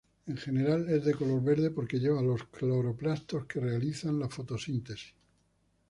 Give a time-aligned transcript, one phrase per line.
[0.25, 5.13] En general es de color verde porque lleva los cloroplastos que realizan la fotosíntesis.